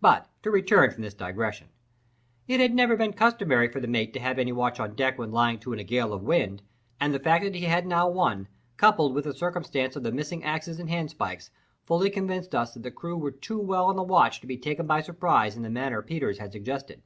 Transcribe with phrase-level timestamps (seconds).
[0.00, 1.66] But to return from this digression.
[2.46, 5.32] It had never been customary with the mate to have any watch on deck when
[5.32, 6.62] lying to in a gale of wind,
[7.00, 10.44] and the fact that he had now one, coupled with the circumstance of the missing
[10.44, 11.50] axes and handspikes,
[11.86, 14.86] fully convinced us that the crew were too well on the watch to be taken
[14.86, 17.02] by surprise in the manner Peters had suggested.